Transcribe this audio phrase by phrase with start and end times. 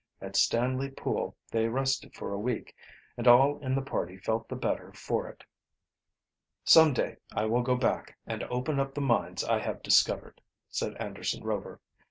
[0.19, 2.75] At Stanley Pool they rested for a week,
[3.17, 5.43] and all in the party felt the better for it.
[6.63, 10.41] "Some day I will go back and open up the mines I have discovered,"
[10.71, 11.81] said Anderson Rover.